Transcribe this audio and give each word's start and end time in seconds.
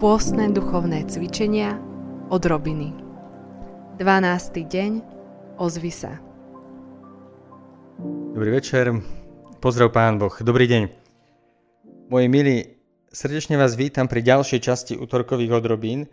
Pôstne 0.00 0.48
duchovné 0.48 1.04
cvičenia 1.12 1.76
od 2.32 2.40
Robiny 2.40 2.88
12. 4.00 4.00
deň 4.64 4.92
Ozvi 5.60 5.92
sa 5.92 6.16
Dobrý 8.32 8.48
večer, 8.48 8.96
pozdrav 9.60 9.92
Pán 9.92 10.16
Boh, 10.16 10.32
dobrý 10.40 10.64
deň. 10.72 10.82
Moji 12.08 12.26
milí, 12.32 12.80
srdečne 13.12 13.60
vás 13.60 13.76
vítam 13.76 14.08
pri 14.08 14.24
ďalšej 14.24 14.60
časti 14.64 14.94
útorkových 14.96 15.52
odrobín 15.52 16.08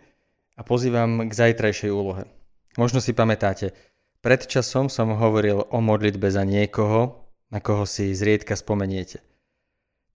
a 0.52 0.60
pozývam 0.60 1.24
k 1.24 1.32
zajtrajšej 1.32 1.88
úlohe. 1.88 2.28
Možno 2.76 3.00
si 3.00 3.16
pamätáte, 3.16 3.72
pred 4.20 4.44
časom 4.44 4.92
som 4.92 5.16
hovoril 5.16 5.64
o 5.64 5.80
modlitbe 5.80 6.28
za 6.28 6.44
niekoho, 6.44 7.24
na 7.48 7.64
koho 7.64 7.88
si 7.88 8.12
zriedka 8.12 8.52
spomeniete. 8.52 9.24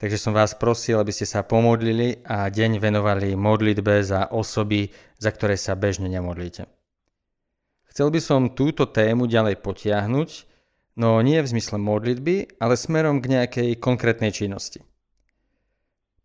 Takže 0.03 0.20
som 0.20 0.35
vás 0.35 0.52
prosil, 0.52 0.99
aby 0.99 1.16
ste 1.16 1.23
sa 1.23 1.48
pomodlili 1.48 2.20
a 2.27 2.52
deň 2.52 2.75
venovali 2.75 3.39
modlitbe 3.39 4.03
za 4.03 4.27
osoby, 4.35 4.91
za 5.16 5.31
ktoré 5.31 5.55
sa 5.55 5.80
bežne 5.80 6.11
nemodlíte. 6.11 6.67
Chcel 7.88 8.11
by 8.11 8.20
som 8.20 8.52
túto 8.52 8.84
tému 8.84 9.31
ďalej 9.31 9.63
potiahnuť, 9.63 10.30
no 10.99 11.23
nie 11.23 11.39
v 11.39 11.47
zmysle 11.47 11.80
modlitby, 11.80 12.59
ale 12.59 12.75
smerom 12.75 13.23
k 13.23 13.31
nejakej 13.31 13.70
konkrétnej 13.80 14.35
činnosti. 14.35 14.84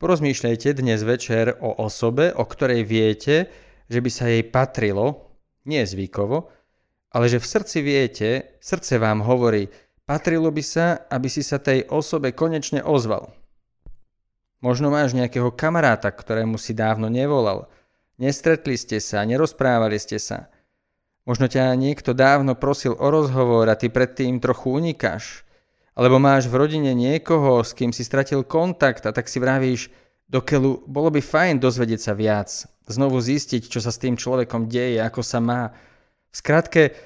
Porozmýšľajte 0.03 0.75
dnes 0.75 0.99
večer 1.07 1.55
o 1.63 1.79
osobe, 1.79 2.35
o 2.35 2.43
ktorej 2.51 2.83
viete, 2.83 3.47
že 3.87 4.03
by 4.03 4.11
sa 4.11 4.27
jej 4.27 4.43
patrilo, 4.43 5.39
nie 5.71 5.87
zvykovo, 5.87 6.51
ale 7.15 7.31
že 7.31 7.39
v 7.39 7.47
srdci 7.47 7.79
viete, 7.87 8.59
srdce 8.59 8.99
vám 8.99 9.23
hovorí, 9.23 9.71
patrilo 10.03 10.51
by 10.51 10.67
sa, 10.67 11.07
aby 11.07 11.31
si 11.31 11.47
sa 11.47 11.63
tej 11.63 11.87
osobe 11.87 12.35
konečne 12.35 12.83
ozval. 12.83 13.38
Možno 14.59 14.91
máš 14.91 15.15
nejakého 15.15 15.55
kamaráta, 15.55 16.11
ktorému 16.11 16.59
si 16.59 16.75
dávno 16.75 17.07
nevolal. 17.07 17.71
Nestretli 18.19 18.75
ste 18.75 18.99
sa, 18.99 19.23
nerozprávali 19.23 19.95
ste 20.03 20.19
sa. 20.19 20.51
Možno 21.23 21.47
ťa 21.47 21.79
niekto 21.79 22.11
dávno 22.11 22.59
prosil 22.59 22.99
o 22.99 23.07
rozhovor 23.13 23.71
a 23.71 23.79
ty 23.79 23.87
predtým 23.87 24.43
trochu 24.43 24.75
unikáš. 24.75 25.47
Alebo 25.95 26.19
máš 26.19 26.51
v 26.51 26.59
rodine 26.59 26.91
niekoho, 26.91 27.63
s 27.63 27.71
kým 27.71 27.95
si 27.95 28.03
stratil 28.03 28.43
kontakt 28.43 29.07
a 29.07 29.15
tak 29.15 29.31
si 29.31 29.39
vravíš, 29.39 29.95
dokeľu 30.27 30.91
bolo 30.91 31.15
by 31.15 31.23
fajn 31.23 31.63
dozvedieť 31.63 32.01
sa 32.03 32.13
viac, 32.19 32.51
znovu 32.91 33.23
zistiť, 33.23 33.71
čo 33.71 33.79
sa 33.79 33.95
s 33.95 34.03
tým 34.03 34.19
človekom 34.19 34.67
deje, 34.67 34.99
ako 34.99 35.23
sa 35.23 35.39
má. 35.39 35.71
V 36.31 36.35
skratke, 36.35 36.99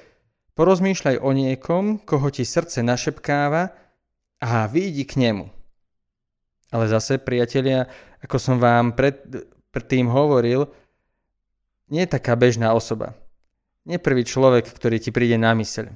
porozmýšľaj 0.57 1.21
o 1.21 1.29
niekom, 1.33 2.01
koho 2.01 2.27
ti 2.33 2.45
srdce 2.45 2.81
našepkáva 2.81 3.73
a 4.41 4.65
výjdi 4.65 5.05
k 5.05 5.13
nemu. 5.29 5.62
Ale 6.73 6.89
zase, 6.89 7.21
priatelia, 7.21 7.85
ako 8.25 8.37
som 8.41 8.57
vám 8.57 8.97
pred, 8.97 9.21
predtým 9.69 10.09
hovoril, 10.09 10.65
nie 11.93 12.01
je 12.01 12.13
taká 12.17 12.33
bežná 12.33 12.73
osoba. 12.73 13.13
Nie 13.85 14.01
prvý 14.01 14.25
človek, 14.25 14.65
ktorý 14.73 14.97
ti 14.97 15.13
príde 15.13 15.37
na 15.37 15.53
myseľ. 15.53 15.93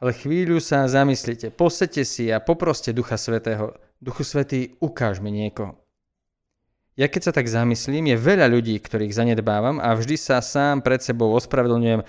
Ale 0.00 0.10
chvíľu 0.16 0.56
sa 0.58 0.88
zamyslite, 0.88 1.52
posete 1.52 2.02
si 2.08 2.32
a 2.32 2.40
poproste 2.40 2.96
Ducha 2.96 3.20
Svetého. 3.20 3.76
Duchu 4.00 4.24
Svetý, 4.24 4.72
ukáž 4.80 5.20
mi 5.20 5.28
niekoho. 5.28 5.76
Ja 6.94 7.10
keď 7.10 7.30
sa 7.30 7.32
tak 7.34 7.50
zamyslím, 7.50 8.14
je 8.14 8.22
veľa 8.22 8.46
ľudí, 8.46 8.78
ktorých 8.78 9.10
zanedbávam 9.10 9.82
a 9.82 9.98
vždy 9.98 10.14
sa 10.14 10.38
sám 10.38 10.78
pred 10.78 11.02
sebou 11.02 11.34
ospravedlňujem, 11.34 12.06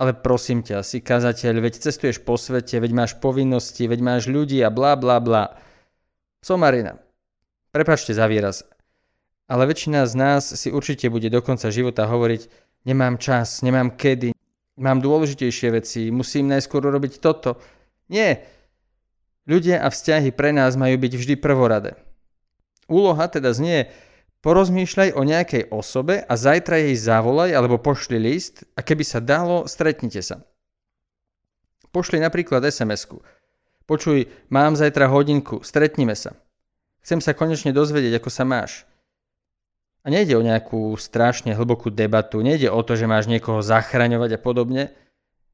ale 0.00 0.12
prosím 0.16 0.64
ťa, 0.64 0.80
si 0.80 1.04
kazateľ, 1.04 1.60
veď 1.60 1.84
cestuješ 1.84 2.24
po 2.24 2.40
svete, 2.40 2.80
veď 2.80 2.92
máš 2.96 3.12
povinnosti, 3.20 3.84
veď 3.84 4.00
máš 4.00 4.22
ľudí 4.26 4.64
a 4.64 4.72
bla 4.72 4.96
bla 4.96 5.20
bla. 5.20 5.60
Somarina. 6.40 7.03
Prepačte 7.74 8.14
za 8.14 8.30
výraz. 8.30 8.62
Ale 9.50 9.66
väčšina 9.66 10.06
z 10.06 10.14
nás 10.14 10.46
si 10.46 10.70
určite 10.70 11.10
bude 11.10 11.26
do 11.26 11.42
konca 11.42 11.74
života 11.74 12.06
hovoriť, 12.06 12.46
nemám 12.86 13.18
čas, 13.18 13.66
nemám 13.66 13.98
kedy, 13.98 14.30
mám 14.78 15.02
dôležitejšie 15.02 15.68
veci, 15.74 16.14
musím 16.14 16.54
najskôr 16.54 16.86
urobiť 16.86 17.18
toto. 17.18 17.58
Nie. 18.06 18.46
Ľudia 19.50 19.82
a 19.82 19.90
vzťahy 19.90 20.30
pre 20.30 20.54
nás 20.54 20.78
majú 20.78 20.94
byť 21.02 21.12
vždy 21.18 21.34
prvoradé. 21.34 21.98
Úloha 22.86 23.26
teda 23.26 23.50
znie, 23.50 23.90
porozmýšľaj 24.46 25.18
o 25.18 25.26
nejakej 25.26 25.62
osobe 25.74 26.22
a 26.22 26.32
zajtra 26.38 26.78
jej 26.78 26.94
zavolaj 26.94 27.58
alebo 27.58 27.82
pošli 27.82 28.22
list 28.22 28.62
a 28.78 28.86
keby 28.86 29.02
sa 29.02 29.18
dalo, 29.18 29.66
stretnite 29.66 30.22
sa. 30.22 30.46
Pošli 31.90 32.22
napríklad 32.22 32.62
SMS-ku. 32.62 33.18
Počuj, 33.90 34.30
mám 34.46 34.78
zajtra 34.78 35.10
hodinku, 35.10 35.58
stretnime 35.66 36.14
sa. 36.14 36.38
Chcem 37.04 37.20
sa 37.20 37.36
konečne 37.36 37.76
dozvedieť, 37.76 38.16
ako 38.16 38.30
sa 38.32 38.48
máš. 38.48 38.88
A 40.04 40.08
nejde 40.08 40.40
o 40.40 40.44
nejakú 40.44 40.96
strašne 40.96 41.52
hlbokú 41.52 41.92
debatu, 41.92 42.40
nejde 42.40 42.72
o 42.72 42.80
to, 42.80 42.96
že 42.96 43.04
máš 43.04 43.28
niekoho 43.28 43.60
zachraňovať 43.60 44.36
a 44.36 44.40
podobne. 44.40 44.82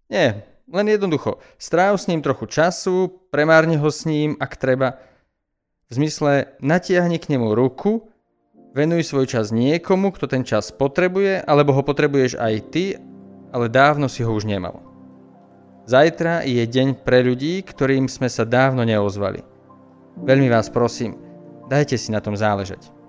Nie, 0.06 0.46
len 0.70 0.86
jednoducho, 0.86 1.42
stráv 1.58 1.98
s 1.98 2.06
ním 2.06 2.22
trochu 2.22 2.46
času, 2.46 3.10
premárne 3.34 3.74
ho 3.82 3.90
s 3.90 4.06
ním, 4.06 4.38
ak 4.38 4.54
treba. 4.54 5.02
V 5.90 5.98
zmysle, 5.98 6.54
natiahni 6.62 7.18
k 7.18 7.34
nemu 7.34 7.50
ruku, 7.50 8.06
venuj 8.70 9.02
svoj 9.10 9.26
čas 9.26 9.50
niekomu, 9.50 10.14
kto 10.14 10.30
ten 10.30 10.46
čas 10.46 10.70
potrebuje, 10.70 11.42
alebo 11.42 11.74
ho 11.74 11.82
potrebuješ 11.82 12.38
aj 12.38 12.54
ty, 12.70 12.94
ale 13.50 13.66
dávno 13.66 14.06
si 14.06 14.22
ho 14.22 14.30
už 14.30 14.46
nemal. 14.46 14.78
Zajtra 15.90 16.46
je 16.46 16.62
deň 16.62 17.02
pre 17.02 17.26
ľudí, 17.26 17.66
ktorým 17.66 18.06
sme 18.06 18.30
sa 18.30 18.46
dávno 18.46 18.86
neozvali. 18.86 19.42
Veľmi 20.22 20.46
vás 20.46 20.70
prosím, 20.70 21.29
dajte 21.70 21.94
si 21.94 22.10
na 22.10 22.18
tom 22.18 22.34
záležať. 22.34 22.99